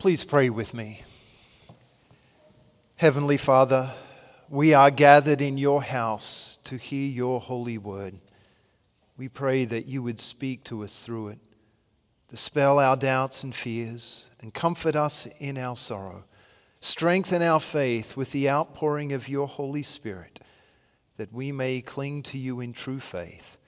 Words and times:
Please 0.00 0.24
pray 0.24 0.48
with 0.48 0.72
me. 0.72 1.02
Heavenly 2.96 3.36
Father, 3.36 3.92
we 4.48 4.72
are 4.72 4.90
gathered 4.90 5.42
in 5.42 5.58
your 5.58 5.82
house 5.82 6.58
to 6.64 6.78
hear 6.78 7.06
your 7.06 7.38
holy 7.38 7.76
word. 7.76 8.14
We 9.18 9.28
pray 9.28 9.66
that 9.66 9.88
you 9.88 10.02
would 10.02 10.18
speak 10.18 10.64
to 10.64 10.84
us 10.84 11.04
through 11.04 11.28
it, 11.28 11.38
dispel 12.28 12.78
our 12.78 12.96
doubts 12.96 13.44
and 13.44 13.54
fears, 13.54 14.30
and 14.40 14.54
comfort 14.54 14.96
us 14.96 15.26
in 15.38 15.58
our 15.58 15.76
sorrow. 15.76 16.24
Strengthen 16.80 17.42
our 17.42 17.60
faith 17.60 18.16
with 18.16 18.32
the 18.32 18.48
outpouring 18.48 19.12
of 19.12 19.28
your 19.28 19.48
Holy 19.48 19.82
Spirit, 19.82 20.40
that 21.18 21.30
we 21.30 21.52
may 21.52 21.82
cling 21.82 22.22
to 22.22 22.38
you 22.38 22.60
in 22.60 22.72
true 22.72 23.00
faith. 23.00 23.58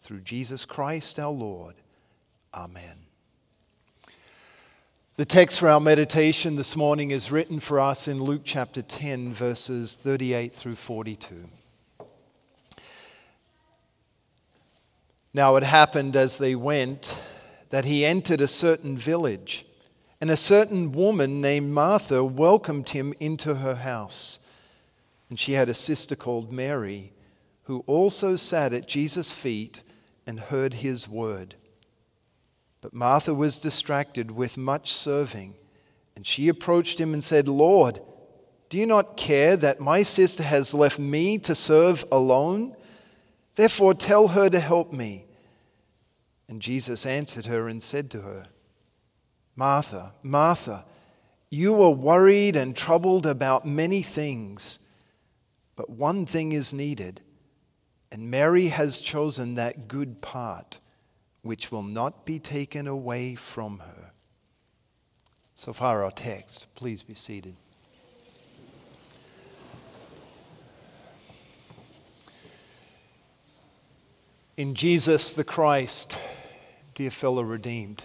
Through 0.00 0.20
Jesus 0.20 0.66
Christ 0.66 1.18
our 1.18 1.32
Lord. 1.32 1.76
Amen. 2.52 3.11
The 5.18 5.26
text 5.26 5.60
for 5.60 5.68
our 5.68 5.78
meditation 5.78 6.56
this 6.56 6.74
morning 6.74 7.10
is 7.10 7.30
written 7.30 7.60
for 7.60 7.78
us 7.78 8.08
in 8.08 8.22
Luke 8.22 8.40
chapter 8.44 8.80
10, 8.80 9.34
verses 9.34 9.94
38 9.94 10.54
through 10.54 10.76
42. 10.76 11.50
Now 15.34 15.56
it 15.56 15.64
happened 15.64 16.16
as 16.16 16.38
they 16.38 16.54
went 16.54 17.20
that 17.68 17.84
he 17.84 18.06
entered 18.06 18.40
a 18.40 18.48
certain 18.48 18.96
village, 18.96 19.66
and 20.18 20.30
a 20.30 20.36
certain 20.36 20.92
woman 20.92 21.42
named 21.42 21.72
Martha 21.72 22.24
welcomed 22.24 22.88
him 22.88 23.12
into 23.20 23.56
her 23.56 23.74
house. 23.74 24.38
And 25.28 25.38
she 25.38 25.52
had 25.52 25.68
a 25.68 25.74
sister 25.74 26.16
called 26.16 26.50
Mary, 26.50 27.12
who 27.64 27.84
also 27.86 28.36
sat 28.36 28.72
at 28.72 28.88
Jesus' 28.88 29.30
feet 29.30 29.82
and 30.26 30.40
heard 30.40 30.72
his 30.72 31.06
word. 31.06 31.56
But 32.82 32.92
Martha 32.92 33.32
was 33.32 33.60
distracted 33.60 34.32
with 34.32 34.58
much 34.58 34.92
serving, 34.92 35.54
and 36.16 36.26
she 36.26 36.48
approached 36.48 37.00
him 37.00 37.14
and 37.14 37.24
said, 37.24 37.48
Lord, 37.48 38.00
do 38.68 38.76
you 38.76 38.86
not 38.86 39.16
care 39.16 39.56
that 39.56 39.80
my 39.80 40.02
sister 40.02 40.42
has 40.42 40.74
left 40.74 40.98
me 40.98 41.38
to 41.38 41.54
serve 41.54 42.04
alone? 42.10 42.74
Therefore, 43.54 43.94
tell 43.94 44.28
her 44.28 44.50
to 44.50 44.58
help 44.58 44.92
me. 44.92 45.26
And 46.48 46.60
Jesus 46.60 47.06
answered 47.06 47.46
her 47.46 47.68
and 47.68 47.82
said 47.82 48.10
to 48.10 48.22
her, 48.22 48.48
Martha, 49.54 50.14
Martha, 50.22 50.84
you 51.50 51.80
are 51.82 51.90
worried 51.90 52.56
and 52.56 52.74
troubled 52.74 53.26
about 53.26 53.64
many 53.64 54.02
things, 54.02 54.80
but 55.76 55.88
one 55.88 56.26
thing 56.26 56.50
is 56.52 56.72
needed, 56.72 57.20
and 58.10 58.30
Mary 58.30 58.68
has 58.68 59.00
chosen 59.00 59.54
that 59.54 59.86
good 59.86 60.20
part 60.20 60.80
which 61.42 61.70
will 61.70 61.82
not 61.82 62.24
be 62.24 62.38
taken 62.38 62.86
away 62.86 63.34
from 63.34 63.80
her. 63.80 64.12
So 65.54 65.72
far, 65.72 66.04
our 66.04 66.10
text. 66.10 66.66
Please 66.74 67.02
be 67.02 67.14
seated. 67.14 67.54
In 74.56 74.74
Jesus 74.74 75.32
the 75.32 75.44
Christ, 75.44 76.18
dear 76.94 77.10
fellow 77.10 77.42
redeemed, 77.42 78.04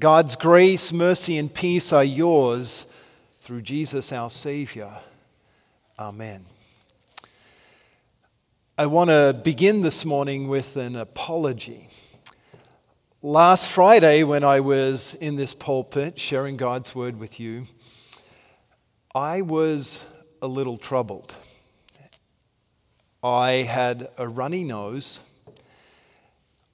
God's 0.00 0.34
grace, 0.36 0.92
mercy, 0.92 1.38
and 1.38 1.52
peace 1.52 1.92
are 1.92 2.04
yours 2.04 2.92
through 3.40 3.62
Jesus 3.62 4.12
our 4.12 4.28
Savior. 4.28 4.90
Amen. 5.98 6.44
I 8.76 8.86
want 8.86 9.08
to 9.08 9.40
begin 9.42 9.82
this 9.82 10.04
morning 10.04 10.48
with 10.48 10.76
an 10.76 10.96
apology. 10.96 11.88
Last 13.22 13.70
Friday, 13.70 14.24
when 14.24 14.44
I 14.44 14.60
was 14.60 15.14
in 15.14 15.36
this 15.36 15.54
pulpit 15.54 16.20
sharing 16.20 16.58
God's 16.58 16.94
word 16.94 17.18
with 17.18 17.40
you, 17.40 17.66
I 19.14 19.40
was 19.40 20.06
a 20.42 20.46
little 20.46 20.76
troubled. 20.76 21.34
I 23.22 23.64
had 23.68 24.10
a 24.18 24.28
runny 24.28 24.64
nose. 24.64 25.22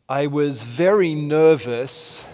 I 0.09 0.27
was 0.27 0.65
very 0.65 1.15
nervous. 1.15 2.27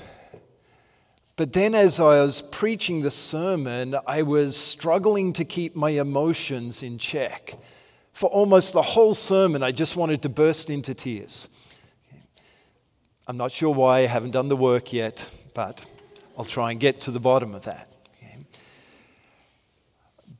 But 1.37 1.53
then, 1.53 1.75
as 1.75 2.01
I 2.01 2.23
was 2.23 2.41
preaching 2.41 3.03
the 3.03 3.11
sermon, 3.11 3.95
I 4.07 4.23
was 4.23 4.57
struggling 4.57 5.35
to 5.35 5.45
keep 5.45 5.77
my 5.77 5.91
emotions 5.91 6.83
in 6.83 6.97
check. 6.97 7.59
For 8.15 8.31
almost 8.31 8.73
the 8.73 8.81
whole 8.81 9.15
sermon, 9.15 9.63
I 9.63 9.71
just 9.71 9.97
wanted 9.97 10.23
to 10.23 10.31
burst 10.31 10.71
into 10.71 10.95
tears. 10.95 11.51
I'm 13.29 13.37
not 13.37 13.53
sure 13.53 13.75
why, 13.75 13.99
I 13.99 14.07
haven't 14.07 14.31
done 14.31 14.49
the 14.49 14.57
work 14.57 14.91
yet, 14.91 15.29
but 15.53 15.85
I'll 16.39 16.47
try 16.47 16.71
and 16.71 16.81
get 16.81 17.03
to 17.03 17.11
the 17.11 17.21
bottom 17.21 17.55
of 17.55 17.65
that. 17.67 17.95
Okay? 18.17 18.39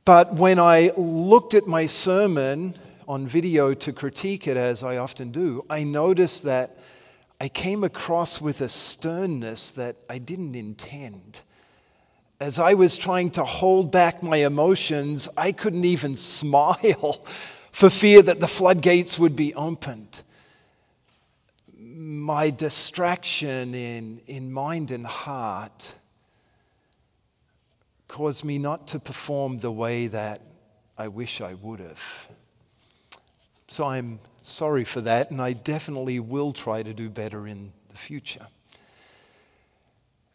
But 0.05 0.33
when 0.33 0.57
I 0.57 0.89
looked 0.97 1.53
at 1.53 1.67
my 1.67 1.85
sermon 1.85 2.73
on 3.07 3.27
video 3.27 3.75
to 3.75 3.93
critique 3.93 4.47
it, 4.47 4.57
as 4.57 4.81
I 4.81 4.97
often 4.97 5.29
do, 5.29 5.63
I 5.69 5.83
noticed 5.83 6.45
that 6.45 6.79
I 7.39 7.47
came 7.47 7.83
across 7.83 8.41
with 8.41 8.59
a 8.59 8.69
sternness 8.69 9.69
that 9.71 9.97
I 10.09 10.17
didn't 10.17 10.55
intend. 10.55 11.43
As 12.39 12.57
I 12.57 12.73
was 12.73 12.97
trying 12.97 13.29
to 13.31 13.45
hold 13.45 13.91
back 13.91 14.23
my 14.23 14.37
emotions, 14.37 15.29
I 15.37 15.51
couldn't 15.51 15.85
even 15.85 16.17
smile 16.17 17.23
for 17.71 17.91
fear 17.91 18.23
that 18.23 18.39
the 18.39 18.47
floodgates 18.47 19.19
would 19.19 19.35
be 19.35 19.53
opened 19.53 20.23
my 22.09 22.49
distraction 22.49 23.75
in, 23.75 24.19
in 24.25 24.51
mind 24.51 24.89
and 24.89 25.05
heart 25.05 25.93
caused 28.07 28.43
me 28.43 28.57
not 28.57 28.87
to 28.87 28.99
perform 28.99 29.59
the 29.59 29.71
way 29.71 30.07
that 30.07 30.41
I 30.97 31.07
wish 31.07 31.39
I 31.39 31.53
would 31.53 31.79
have. 31.79 32.27
So 33.67 33.85
I'm 33.85 34.19
sorry 34.41 34.85
for 34.85 35.01
that, 35.01 35.29
and 35.29 35.39
I 35.39 35.53
definitely 35.53 36.19
will 36.19 36.51
try 36.51 36.81
to 36.81 36.95
do 36.95 37.09
better 37.09 37.45
in 37.45 37.71
the 37.89 37.97
future. 37.97 38.47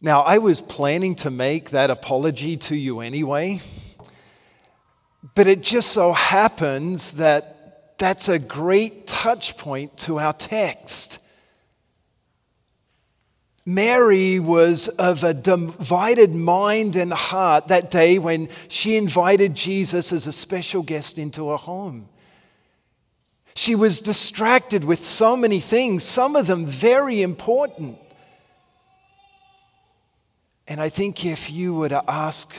Now, 0.00 0.20
I 0.20 0.38
was 0.38 0.60
planning 0.60 1.16
to 1.16 1.30
make 1.30 1.70
that 1.70 1.90
apology 1.90 2.56
to 2.56 2.76
you 2.76 3.00
anyway, 3.00 3.60
but 5.34 5.48
it 5.48 5.62
just 5.62 5.90
so 5.90 6.12
happens 6.12 7.12
that 7.12 7.98
that's 7.98 8.28
a 8.28 8.38
great 8.38 9.08
touch 9.08 9.56
point 9.56 9.96
to 9.98 10.20
our 10.20 10.32
text. 10.32 11.22
Mary 13.66 14.38
was 14.38 14.88
of 14.88 15.24
a 15.24 15.32
divided 15.32 16.34
mind 16.34 16.96
and 16.96 17.12
heart 17.12 17.68
that 17.68 17.90
day 17.90 18.18
when 18.18 18.48
she 18.68 18.96
invited 18.96 19.54
Jesus 19.54 20.12
as 20.12 20.26
a 20.26 20.32
special 20.32 20.82
guest 20.82 21.18
into 21.18 21.48
her 21.48 21.56
home. 21.56 22.08
She 23.54 23.74
was 23.74 24.00
distracted 24.00 24.84
with 24.84 25.02
so 25.02 25.36
many 25.36 25.60
things, 25.60 26.02
some 26.02 26.36
of 26.36 26.46
them 26.46 26.66
very 26.66 27.22
important. 27.22 27.98
And 30.68 30.80
I 30.80 30.88
think 30.88 31.24
if 31.24 31.50
you 31.50 31.74
were 31.74 31.88
to 31.88 32.02
ask, 32.08 32.54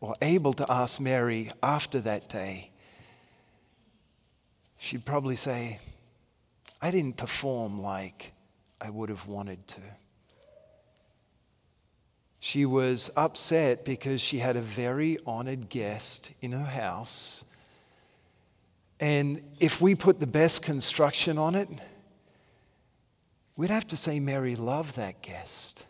or 0.00 0.14
able 0.22 0.52
to 0.54 0.66
ask 0.70 1.00
Mary 1.00 1.50
after 1.62 2.00
that 2.00 2.28
day, 2.28 2.70
she'd 4.78 5.04
probably 5.04 5.36
say, 5.36 5.80
I 6.80 6.90
didn't 6.90 7.16
perform 7.16 7.82
like 7.82 8.32
I 8.80 8.90
would 8.90 9.08
have 9.08 9.26
wanted 9.26 9.66
to. 9.68 9.80
She 12.48 12.64
was 12.64 13.10
upset 13.14 13.84
because 13.84 14.22
she 14.22 14.38
had 14.38 14.56
a 14.56 14.62
very 14.62 15.18
honored 15.26 15.68
guest 15.68 16.32
in 16.40 16.52
her 16.52 16.64
house. 16.64 17.44
And 18.98 19.42
if 19.60 19.82
we 19.82 19.94
put 19.94 20.18
the 20.18 20.26
best 20.26 20.62
construction 20.62 21.36
on 21.36 21.54
it, 21.54 21.68
we'd 23.58 23.68
have 23.68 23.86
to 23.88 23.98
say 23.98 24.18
Mary 24.18 24.56
loved 24.56 24.96
that 24.96 25.20
guest. 25.20 25.84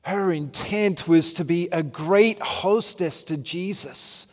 Her 0.00 0.32
intent 0.32 1.06
was 1.06 1.34
to 1.34 1.44
be 1.44 1.68
a 1.70 1.84
great 1.84 2.40
hostess 2.40 3.22
to 3.22 3.36
Jesus, 3.36 4.26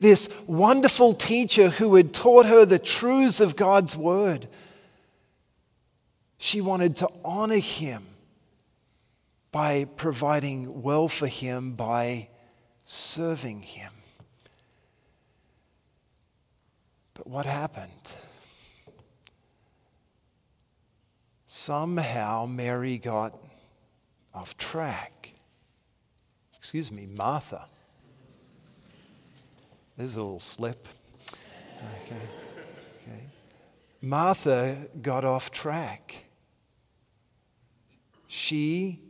this 0.00 0.30
wonderful 0.46 1.12
teacher 1.12 1.68
who 1.68 1.94
had 1.96 2.14
taught 2.14 2.46
her 2.46 2.64
the 2.64 2.78
truths 2.78 3.42
of 3.42 3.54
God's 3.54 3.98
word. 3.98 4.48
She 6.38 6.62
wanted 6.62 6.96
to 6.96 7.10
honor 7.22 7.58
him 7.58 8.02
by 9.56 9.86
providing 9.86 10.82
well 10.82 11.08
for 11.08 11.26
him, 11.26 11.72
by 11.72 12.28
serving 12.84 13.62
him. 13.62 13.90
But 17.14 17.26
what 17.26 17.46
happened? 17.46 18.12
Somehow 21.46 22.44
Mary 22.44 22.98
got 22.98 23.34
off 24.34 24.58
track. 24.58 25.32
Excuse 26.54 26.92
me, 26.92 27.08
Martha. 27.16 27.64
There's 29.96 30.16
a 30.16 30.20
little 30.20 30.38
slip. 30.38 30.86
Okay. 32.04 32.20
okay. 33.08 33.22
Martha 34.02 34.86
got 35.00 35.24
off 35.24 35.50
track. 35.50 36.26
She 38.28 39.00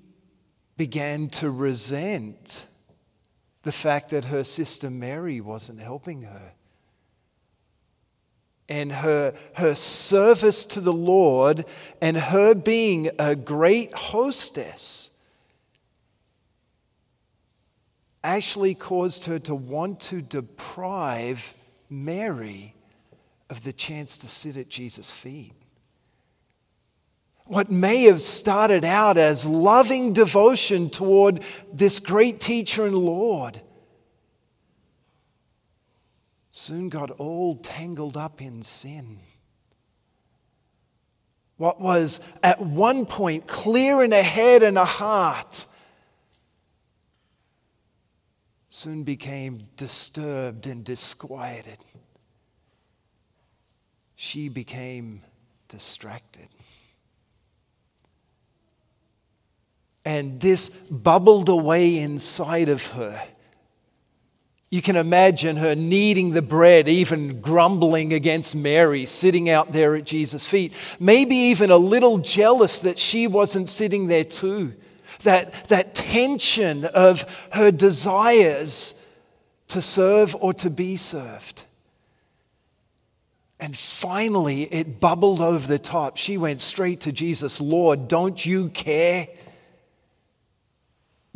began 0.77 1.29
to 1.29 1.51
resent 1.51 2.67
the 3.63 3.73
fact 3.73 4.11
that 4.11 4.27
her 4.27 4.45
sister 4.45 4.91
Mary 4.91 5.41
wasn't 5.41 5.81
helping 5.81 6.23
her. 6.23 6.53
And 8.69 8.93
her, 8.93 9.35
her 9.55 9.75
service 9.75 10.65
to 10.67 10.81
the 10.81 10.93
Lord 10.93 11.65
and 12.01 12.17
her 12.17 12.55
being 12.55 13.11
a 13.19 13.35
great 13.37 13.93
hostess 13.95 15.13
actually 18.23 18.75
caused 18.75 19.27
her 19.27 19.39
to 19.39 19.55
want 19.55 20.01
to 20.01 20.21
deprive 20.21 21.55
Mary 21.89 22.75
of 23.49 23.63
the 23.63 23.73
chance 23.73 24.19
to 24.19 24.29
sit 24.29 24.57
at 24.57 24.69
Jesus' 24.69 25.11
feet. 25.11 25.55
What 27.47 27.71
may 27.71 28.05
have 28.05 28.21
started 28.21 28.85
out 28.85 29.17
as 29.17 29.47
loving 29.47 30.13
devotion 30.13 30.91
toward 30.91 31.43
this 31.73 32.01
great 32.01 32.41
teacher 32.41 32.87
and 32.87 32.97
Lord 32.97 33.61
soon 36.51 36.89
got 36.89 37.11
all 37.13 37.57
tangled 37.57 38.17
up 38.17 38.43
in 38.43 38.63
sin. 38.63 39.21
What 41.57 41.81
was 41.81 42.21
at 42.43 42.61
one 42.61 43.07
point 43.07 43.47
clear 43.47 44.03
in 44.03 44.13
a 44.13 44.23
head 44.23 44.63
and 44.63 44.77
a 44.77 44.85
heart 44.85 45.67
soon 48.69 49.05
became 49.05 49.61
disturbed 49.77 50.67
and 50.67 50.85
disquieted. 50.85 51.79
She 54.17 54.49
became 54.49 55.23
distracted. 55.69 56.49
And 60.07 60.41
this 60.41 60.71
bubbled 60.71 61.51
away 61.51 61.99
inside 61.99 62.71
of 62.71 62.93
her. 62.93 63.23
You 64.71 64.81
can 64.81 64.97
imagine 64.97 65.57
her 65.57 65.75
kneading 65.75 66.31
the 66.31 66.43
bread, 66.43 66.89
even 66.89 67.41
grumbling 67.41 68.15
against 68.15 68.57
Mary, 68.57 69.05
sitting 69.05 69.51
out 69.51 69.73
there 69.73 69.95
at 69.95 70.05
Jesus' 70.05 70.47
feet. 70.47 70.73
Maybe 70.99 71.37
even 71.37 71.71
a 71.71 71.77
little 71.77 72.19
jealous 72.19 72.81
that 72.81 72.99
she 72.99 73.27
wasn't 73.27 73.69
sitting 73.69 74.07
there 74.07 74.25
too 74.25 74.73
that, 75.27 75.53
that 75.69 75.95
tension 75.95 76.85
of 76.85 77.49
her 77.53 77.71
desires 77.71 79.03
to 79.69 79.83
serve 79.83 80.35
or 80.37 80.55
to 80.55 80.71
be 80.71 80.97
served. 80.97 81.65
And 83.59 83.77
finally, 83.77 84.63
it 84.63 85.01
bubbled 85.01 85.41
over 85.41 85.67
the 85.67 85.79
top. 85.79 86.17
She 86.17 86.37
went 86.37 86.61
straight 86.61 87.03
to 87.03 87.13
Jesus 87.13 87.61
Lord, 87.61 88.09
don't 88.09 88.45
you 88.45 88.69
care? 88.71 89.29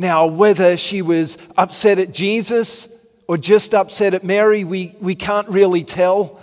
Now, 0.01 0.25
whether 0.25 0.79
she 0.79 1.03
was 1.03 1.37
upset 1.59 1.99
at 1.99 2.15
Jesus 2.15 2.89
or 3.29 3.37
just 3.37 3.75
upset 3.75 4.15
at 4.15 4.25
Mary, 4.25 4.65
we, 4.65 4.97
we 4.99 5.15
can't 5.15 5.47
really 5.51 5.85
tell. 5.85 6.41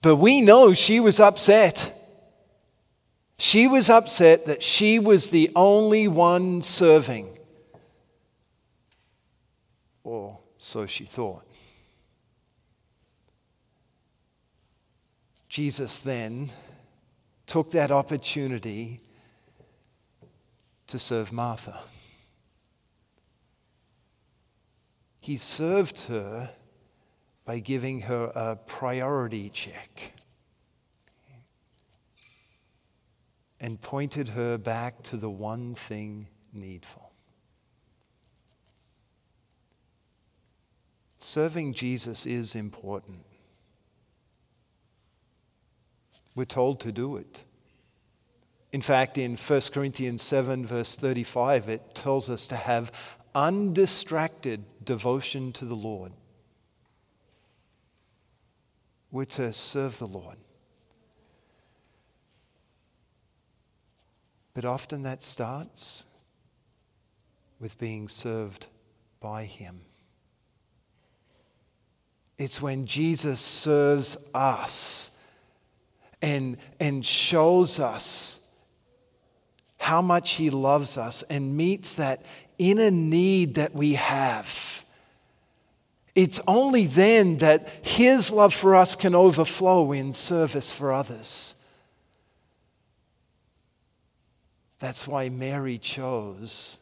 But 0.00 0.16
we 0.16 0.40
know 0.40 0.74
she 0.74 0.98
was 0.98 1.20
upset. 1.20 1.96
She 3.38 3.68
was 3.68 3.88
upset 3.88 4.46
that 4.46 4.64
she 4.64 4.98
was 4.98 5.30
the 5.30 5.52
only 5.54 6.08
one 6.08 6.62
serving. 6.62 7.38
Or 10.02 10.40
so 10.56 10.86
she 10.86 11.04
thought. 11.04 11.44
Jesus 15.48 16.00
then 16.00 16.50
took 17.46 17.70
that 17.70 17.92
opportunity 17.92 19.02
to 20.88 20.98
serve 20.98 21.32
Martha. 21.32 21.78
He 25.22 25.38
served 25.38 26.08
her 26.08 26.50
by 27.46 27.60
giving 27.60 28.02
her 28.02 28.30
a 28.34 28.56
priority 28.56 29.48
check. 29.48 30.12
and 33.62 33.80
pointed 33.80 34.30
her 34.30 34.58
back 34.58 35.02
to 35.04 35.16
the 35.16 35.30
one 35.30 35.76
thing 35.76 36.26
needful. 36.52 37.12
Serving 41.18 41.72
Jesus 41.72 42.26
is 42.26 42.56
important. 42.56 43.24
We're 46.34 46.44
told 46.44 46.80
to 46.80 46.90
do 46.90 47.16
it. 47.16 47.44
In 48.72 48.82
fact, 48.82 49.16
in 49.16 49.36
1 49.36 49.60
Corinthians 49.72 50.22
7, 50.22 50.66
verse 50.66 50.96
35, 50.96 51.68
it 51.68 51.94
tells 51.94 52.28
us 52.28 52.48
to 52.48 52.56
have 52.56 52.90
undistracted 53.34 54.64
devotion 54.84 55.52
to 55.52 55.64
the 55.64 55.74
Lord. 55.76 56.12
We're 59.10 59.24
to 59.26 59.52
serve 59.52 59.98
the 59.98 60.06
Lord. 60.06 60.36
But 64.54 64.64
often 64.64 65.02
that 65.02 65.22
starts 65.22 66.04
with 67.58 67.78
being 67.78 68.08
served 68.08 68.66
by 69.20 69.44
Him. 69.44 69.80
It's 72.38 72.60
when 72.60 72.86
Jesus 72.86 73.40
serves 73.40 74.16
us 74.34 75.16
and, 76.20 76.58
and 76.80 77.04
shows 77.04 77.78
us 77.78 78.50
how 79.78 80.02
much 80.02 80.32
He 80.32 80.50
loves 80.50 80.98
us 80.98 81.22
and 81.24 81.56
meets 81.56 81.94
that 81.94 82.24
inner 82.58 82.90
need 82.90 83.54
that 83.54 83.74
we 83.74 83.94
have. 83.94 84.84
It's 86.14 86.40
only 86.46 86.86
then 86.86 87.38
that 87.38 87.68
His 87.82 88.30
love 88.30 88.52
for 88.52 88.74
us 88.74 88.96
can 88.96 89.14
overflow 89.14 89.92
in 89.92 90.12
service 90.12 90.72
for 90.72 90.92
others. 90.92 91.54
That's 94.78 95.06
why 95.06 95.28
Mary 95.28 95.78
chose 95.78 96.78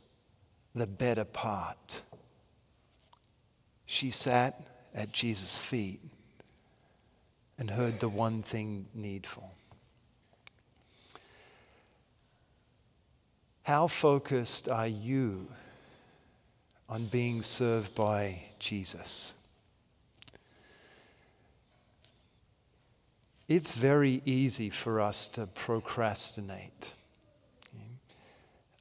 the 0.75 0.87
better 0.87 1.25
part. 1.25 2.03
She 3.87 4.11
sat 4.11 4.61
at 4.95 5.13
Jesus' 5.13 5.59
feet 5.59 6.01
and 7.59 7.71
heard 7.71 8.01
the 8.01 8.09
one 8.09 8.43
thing 8.43 8.87
needful. 8.95 9.53
How 13.71 13.87
focused 13.87 14.69
are 14.69 14.89
you 14.89 15.47
on 16.89 17.07
being 17.07 17.41
served 17.41 17.95
by 17.95 18.43
Jesus? 18.59 19.37
It's 23.49 23.71
very 23.71 24.23
easy 24.25 24.71
for 24.71 25.01
us 25.01 25.29
to 25.29 25.47
procrastinate. 25.47 26.95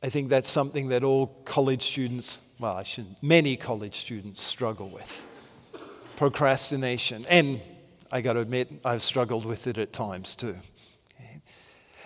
I 0.02 0.10
think 0.10 0.30
that's 0.30 0.50
something 0.50 0.88
that 0.88 1.04
all 1.04 1.28
college 1.46 1.84
students, 1.84 2.42
well, 2.60 2.76
I 2.76 2.82
shouldn't, 2.82 3.22
many 3.22 3.58
college 3.58 3.98
students 3.98 4.42
struggle 4.42 4.90
with 4.90 5.28
procrastination. 6.16 7.28
And 7.30 7.62
I 8.12 8.22
got 8.22 8.34
to 8.34 8.40
admit, 8.40 8.72
I've 8.84 9.04
struggled 9.04 9.46
with 9.46 9.68
it 9.68 9.78
at 9.78 9.94
times 9.94 10.34
too. 10.34 10.56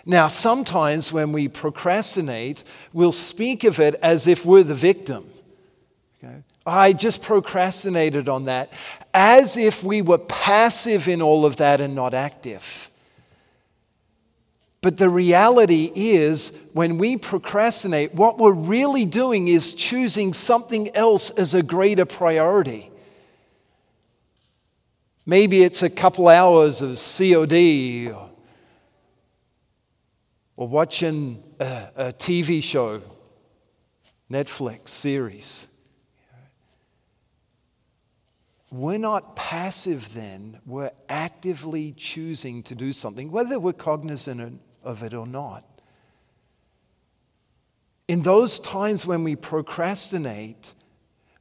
Now, 0.06 0.28
sometimes 0.28 1.12
when 1.12 1.32
we 1.32 1.48
procrastinate, 1.48 2.64
we'll 2.92 3.12
speak 3.12 3.64
of 3.64 3.80
it 3.80 3.94
as 3.96 4.26
if 4.26 4.44
we're 4.44 4.62
the 4.62 4.74
victim. 4.74 5.28
Okay? 6.22 6.42
I 6.66 6.92
just 6.92 7.22
procrastinated 7.22 8.28
on 8.28 8.44
that, 8.44 8.72
as 9.12 9.56
if 9.56 9.82
we 9.82 10.02
were 10.02 10.18
passive 10.18 11.08
in 11.08 11.22
all 11.22 11.46
of 11.46 11.56
that 11.56 11.80
and 11.80 11.94
not 11.94 12.14
active. 12.14 12.90
But 14.82 14.98
the 14.98 15.08
reality 15.08 15.90
is, 15.94 16.68
when 16.74 16.98
we 16.98 17.16
procrastinate, 17.16 18.14
what 18.14 18.36
we're 18.38 18.52
really 18.52 19.06
doing 19.06 19.48
is 19.48 19.72
choosing 19.72 20.34
something 20.34 20.94
else 20.94 21.30
as 21.30 21.54
a 21.54 21.62
greater 21.62 22.04
priority. 22.04 22.90
Maybe 25.24 25.62
it's 25.62 25.82
a 25.82 25.88
couple 25.88 26.28
hours 26.28 26.82
of 26.82 26.98
COD 26.98 28.14
or, 30.56 30.68
watching 30.68 31.42
a, 31.60 31.88
a 31.96 32.12
TV 32.12 32.62
show, 32.62 33.00
Netflix 34.30 34.88
series. 34.88 35.68
We're 38.72 38.98
not 38.98 39.36
passive 39.36 40.14
then, 40.14 40.58
we're 40.66 40.90
actively 41.08 41.92
choosing 41.92 42.62
to 42.64 42.74
do 42.74 42.92
something, 42.92 43.30
whether 43.30 43.58
we're 43.58 43.72
cognizant 43.72 44.60
of 44.82 45.02
it 45.02 45.14
or 45.14 45.26
not. 45.26 45.64
In 48.08 48.22
those 48.22 48.58
times 48.60 49.06
when 49.06 49.24
we 49.24 49.36
procrastinate, 49.36 50.74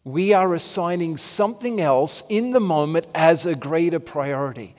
we 0.04 0.34
are 0.34 0.54
assigning 0.54 1.17
something 1.17 1.80
else 1.80 2.23
in 2.30 2.52
the 2.52 2.60
moment 2.60 3.08
as 3.15 3.45
a 3.45 3.56
greater 3.56 3.99
priority. 3.99 4.76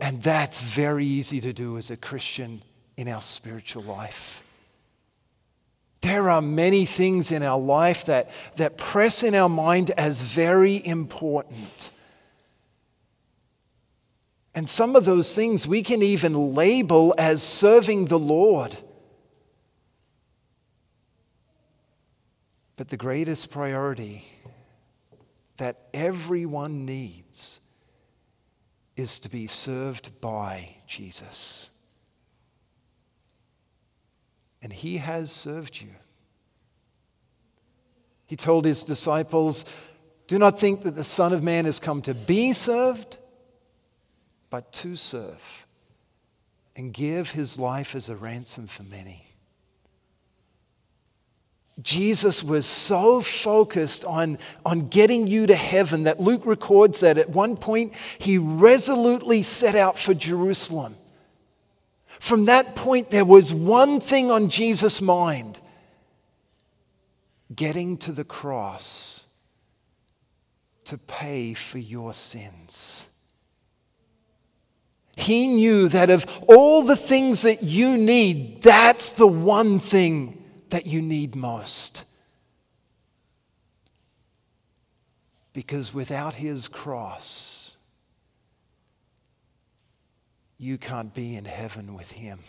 And 0.00 0.22
that's 0.22 0.60
very 0.60 1.06
easy 1.06 1.40
to 1.40 1.52
do 1.52 1.76
as 1.76 1.90
a 1.90 1.96
Christian 1.96 2.60
in 2.98 3.06
our 3.06 3.22
spiritual 3.22 3.84
life. 3.84 4.42
There 6.00 6.28
are 6.28 6.42
many 6.42 6.84
things 6.84 7.30
in 7.30 7.44
our 7.44 7.58
life 7.58 8.06
that, 8.06 8.30
that 8.56 8.76
press 8.76 9.22
in 9.22 9.36
our 9.36 9.48
mind 9.48 9.92
as 9.92 10.20
very 10.20 10.84
important. 10.84 11.92
And 14.52 14.68
some 14.68 14.96
of 14.96 15.04
those 15.04 15.32
things 15.32 15.64
we 15.64 15.84
can 15.84 16.02
even 16.02 16.54
label 16.54 17.14
as 17.16 17.40
serving 17.40 18.06
the 18.06 18.18
Lord. 18.18 18.76
But 22.76 22.88
the 22.88 22.96
greatest 22.96 23.52
priority 23.52 24.24
that 25.58 25.78
everyone 25.94 26.84
needs 26.84 27.60
is 28.96 29.20
to 29.20 29.28
be 29.28 29.46
served 29.46 30.20
by 30.20 30.74
Jesus. 30.88 31.77
And 34.62 34.72
he 34.72 34.98
has 34.98 35.30
served 35.30 35.80
you. 35.80 35.90
He 38.26 38.36
told 38.36 38.64
his 38.64 38.82
disciples, 38.82 39.64
Do 40.26 40.38
not 40.38 40.58
think 40.58 40.82
that 40.82 40.94
the 40.94 41.04
Son 41.04 41.32
of 41.32 41.42
Man 41.42 41.64
has 41.64 41.80
come 41.80 42.02
to 42.02 42.14
be 42.14 42.52
served, 42.52 43.18
but 44.50 44.72
to 44.74 44.96
serve 44.96 45.66
and 46.76 46.92
give 46.92 47.32
his 47.32 47.58
life 47.58 47.94
as 47.94 48.08
a 48.08 48.16
ransom 48.16 48.66
for 48.66 48.84
many. 48.84 49.24
Jesus 51.80 52.42
was 52.42 52.66
so 52.66 53.20
focused 53.20 54.04
on, 54.04 54.38
on 54.66 54.88
getting 54.88 55.26
you 55.26 55.46
to 55.46 55.54
heaven 55.54 56.04
that 56.04 56.18
Luke 56.20 56.44
records 56.44 57.00
that 57.00 57.18
at 57.18 57.30
one 57.30 57.56
point 57.56 57.94
he 58.18 58.36
resolutely 58.36 59.42
set 59.42 59.76
out 59.76 59.98
for 59.98 60.12
Jerusalem. 60.12 60.96
From 62.20 62.46
that 62.46 62.74
point, 62.74 63.10
there 63.10 63.24
was 63.24 63.52
one 63.52 64.00
thing 64.00 64.30
on 64.30 64.48
Jesus' 64.48 65.00
mind 65.00 65.60
getting 67.54 67.96
to 67.98 68.12
the 68.12 68.24
cross 68.24 69.26
to 70.84 70.98
pay 70.98 71.54
for 71.54 71.78
your 71.78 72.12
sins. 72.12 73.14
He 75.16 75.48
knew 75.48 75.88
that 75.88 76.10
of 76.10 76.26
all 76.48 76.82
the 76.82 76.96
things 76.96 77.42
that 77.42 77.62
you 77.62 77.96
need, 77.96 78.62
that's 78.62 79.12
the 79.12 79.26
one 79.26 79.80
thing 79.80 80.44
that 80.70 80.86
you 80.86 81.02
need 81.02 81.34
most. 81.34 82.04
Because 85.52 85.92
without 85.92 86.34
his 86.34 86.68
cross, 86.68 87.67
you 90.58 90.76
can't 90.76 91.14
be 91.14 91.36
in 91.36 91.44
heaven 91.44 91.94
with 91.94 92.12
him. 92.12 92.40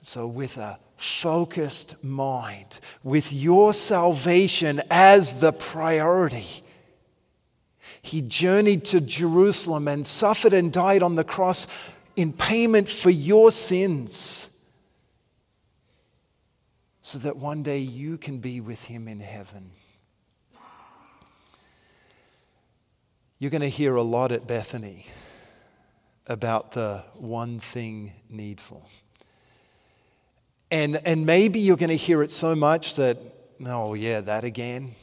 So, 0.00 0.26
with 0.26 0.56
a 0.56 0.78
focused 0.96 2.02
mind, 2.02 2.80
with 3.02 3.32
your 3.32 3.72
salvation 3.72 4.80
as 4.90 5.40
the 5.40 5.52
priority, 5.52 6.62
he 8.00 8.22
journeyed 8.22 8.84
to 8.86 9.00
Jerusalem 9.00 9.88
and 9.88 10.06
suffered 10.06 10.52
and 10.52 10.72
died 10.72 11.02
on 11.02 11.16
the 11.16 11.24
cross 11.24 11.66
in 12.16 12.32
payment 12.32 12.88
for 12.88 13.10
your 13.10 13.50
sins. 13.50 14.54
So 17.02 17.18
that 17.18 17.36
one 17.36 17.62
day 17.62 17.78
you 17.78 18.18
can 18.18 18.38
be 18.38 18.60
with 18.60 18.84
him 18.84 19.08
in 19.08 19.20
heaven. 19.20 19.70
You're 23.38 23.52
going 23.52 23.62
to 23.62 23.68
hear 23.68 23.94
a 23.94 24.02
lot 24.02 24.32
at 24.32 24.48
Bethany 24.48 25.06
about 26.26 26.72
the 26.72 27.04
one 27.18 27.60
thing 27.60 28.12
needful. 28.28 28.88
And, 30.70 31.00
and 31.04 31.24
maybe 31.24 31.60
you're 31.60 31.76
going 31.76 31.90
to 31.90 31.96
hear 31.96 32.22
it 32.22 32.30
so 32.32 32.56
much 32.56 32.96
that, 32.96 33.16
oh, 33.64 33.94
yeah, 33.94 34.20
that 34.22 34.44
again. 34.44 34.94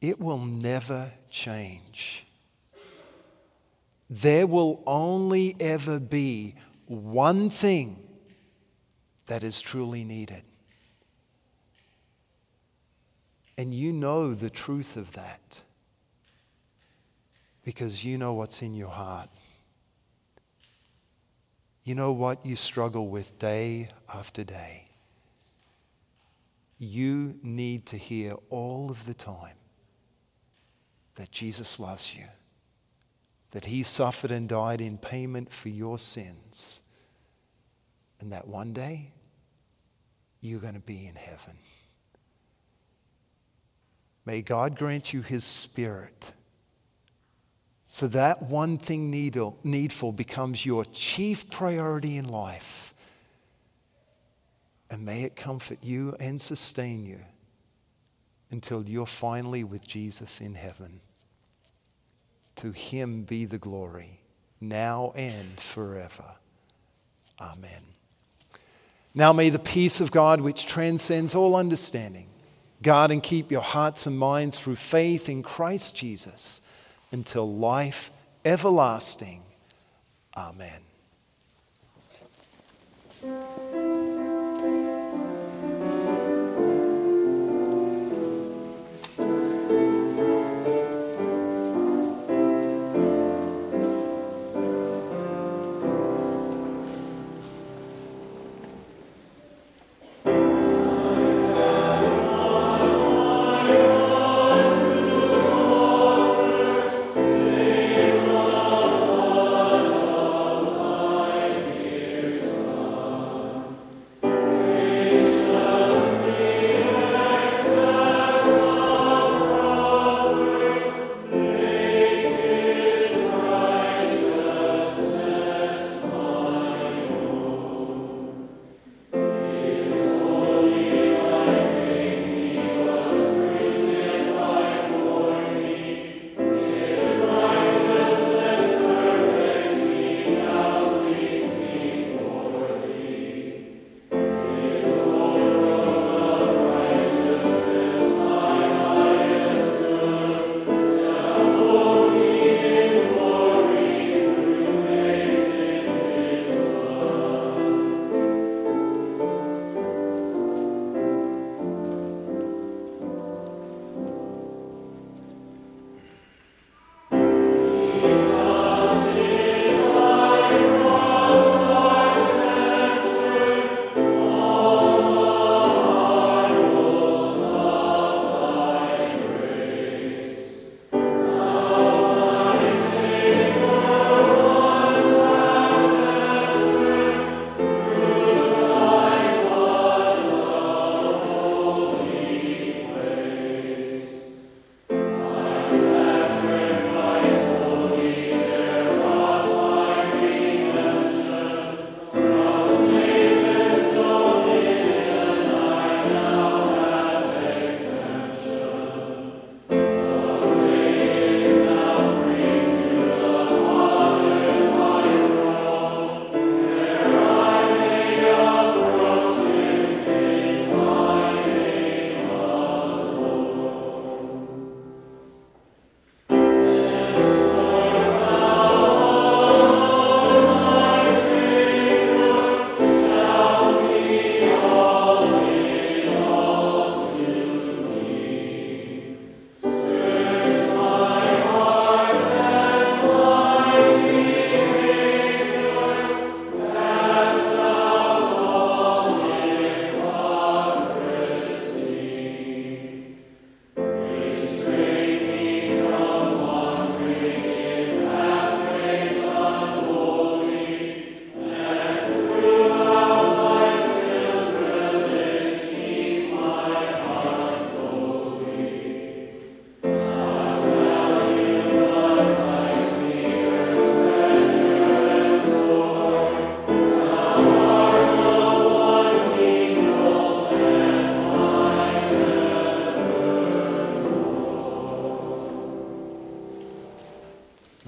It 0.00 0.20
will 0.20 0.38
never 0.38 1.12
change. 1.30 2.24
There 4.08 4.46
will 4.46 4.82
only 4.86 5.56
ever 5.58 5.98
be 5.98 6.54
one 6.86 7.50
thing 7.50 7.98
that 9.26 9.42
is 9.42 9.60
truly 9.60 10.04
needed. 10.04 10.42
And 13.58 13.74
you 13.74 13.92
know 13.92 14.34
the 14.34 14.50
truth 14.50 14.96
of 14.96 15.12
that 15.12 15.62
because 17.64 18.04
you 18.04 18.18
know 18.18 18.32
what's 18.32 18.62
in 18.62 18.74
your 18.74 18.88
heart. 18.88 19.28
You 21.84 21.94
know 21.94 22.12
what 22.12 22.44
you 22.46 22.56
struggle 22.56 23.08
with 23.08 23.38
day 23.38 23.88
after 24.12 24.44
day. 24.44 24.88
You 26.78 27.38
need 27.42 27.86
to 27.86 27.96
hear 27.96 28.34
all 28.50 28.90
of 28.90 29.06
the 29.06 29.14
time 29.14 29.56
that 31.16 31.30
Jesus 31.30 31.78
loves 31.78 32.14
you, 32.14 32.24
that 33.50 33.66
he 33.66 33.82
suffered 33.82 34.30
and 34.30 34.48
died 34.48 34.80
in 34.80 34.98
payment 34.98 35.52
for 35.52 35.68
your 35.68 35.98
sins, 35.98 36.80
and 38.20 38.32
that 38.32 38.48
one 38.48 38.72
day 38.72 39.12
you're 40.40 40.60
going 40.60 40.74
to 40.74 40.80
be 40.80 41.06
in 41.06 41.14
heaven. 41.14 41.56
May 44.24 44.42
God 44.42 44.78
grant 44.78 45.12
you 45.12 45.22
his 45.22 45.44
spirit 45.44 46.32
so 47.86 48.08
that 48.08 48.40
one 48.40 48.78
thing 48.78 49.10
needful 49.10 50.12
becomes 50.12 50.64
your 50.64 50.86
chief 50.86 51.50
priority 51.50 52.16
in 52.16 52.26
life. 52.26 52.94
And 54.90 55.04
may 55.04 55.24
it 55.24 55.36
comfort 55.36 55.78
you 55.82 56.16
and 56.18 56.40
sustain 56.40 57.04
you 57.04 57.20
until 58.50 58.82
you're 58.84 59.04
finally 59.04 59.62
with 59.62 59.86
Jesus 59.86 60.40
in 60.40 60.54
heaven. 60.54 61.02
To 62.56 62.72
him 62.72 63.24
be 63.24 63.44
the 63.44 63.58
glory, 63.58 64.20
now 64.58 65.12
and 65.14 65.60
forever. 65.60 66.36
Amen. 67.38 67.82
Now 69.14 69.34
may 69.34 69.50
the 69.50 69.58
peace 69.58 70.00
of 70.00 70.10
God, 70.10 70.40
which 70.40 70.66
transcends 70.66 71.34
all 71.34 71.56
understanding, 71.56 72.28
guard 72.82 73.10
and 73.10 73.22
keep 73.22 73.50
your 73.50 73.62
hearts 73.62 74.06
and 74.06 74.18
minds 74.18 74.58
through 74.58 74.76
faith 74.76 75.28
in 75.28 75.42
Christ 75.42 75.96
Jesus 75.96 76.60
until 77.10 77.50
life 77.50 78.10
everlasting. 78.44 79.42
Amen. 80.36 80.80